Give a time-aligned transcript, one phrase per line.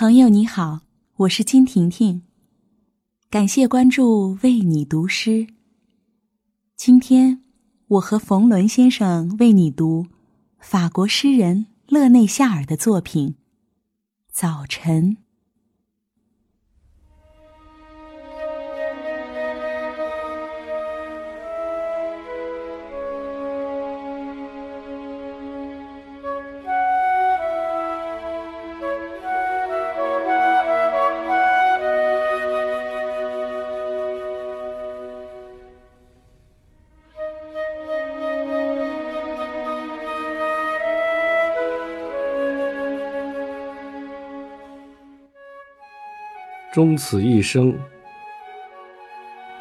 [0.00, 0.80] 朋友你好，
[1.14, 2.22] 我是金婷婷，
[3.28, 5.46] 感谢关注，为你读诗。
[6.74, 7.42] 今天
[7.86, 10.06] 我和冯仑先生为你读
[10.58, 13.28] 法国诗人勒内夏尔的作品
[14.32, 15.18] 《早晨》。
[46.72, 47.76] 终此一生，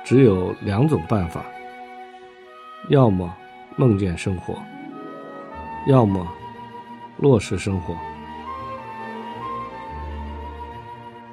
[0.03, 1.43] 只有两种办法：
[2.89, 3.35] 要么
[3.75, 4.55] 梦见生活，
[5.87, 6.27] 要么
[7.17, 7.95] 落实生活。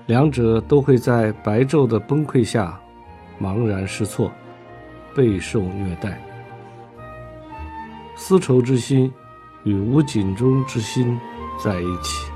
[0.07, 2.81] 两者都会在白昼的崩溃下
[3.39, 4.33] 茫然失措，
[5.15, 6.19] 备受虐待。
[8.15, 9.13] 丝绸之心
[9.65, 11.21] 与无尽中之心
[11.63, 12.36] 在一起。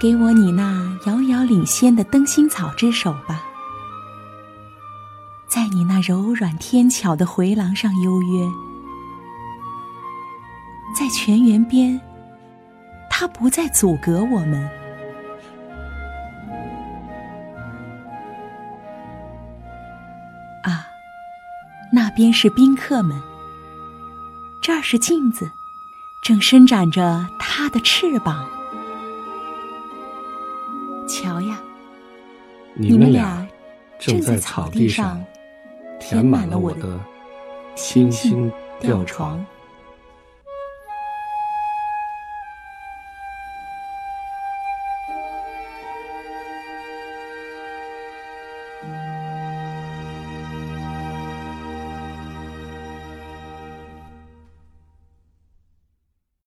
[0.00, 3.42] 给我你那遥遥领先的灯芯草之手吧，
[5.48, 8.46] 在你那柔软天巧的回廊上幽约，
[10.96, 12.00] 在泉源边，
[13.10, 14.70] 它不再阻隔我们。
[20.62, 20.86] 啊，
[21.92, 23.20] 那边是宾客们，
[24.62, 25.50] 这儿是镜子，
[26.22, 28.48] 正伸展着它的翅膀。
[31.08, 31.60] 瞧呀，
[32.74, 33.48] 你们俩
[33.98, 35.24] 正在草地上
[35.98, 37.00] 填满了我的
[37.74, 39.44] 星星吊床。